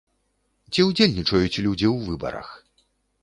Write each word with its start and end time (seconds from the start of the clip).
Ці 0.71 0.85
ўдзельнічаюць 0.87 1.61
людзі 1.65 1.87
ў 1.93 2.05
выбарах? 2.07 2.49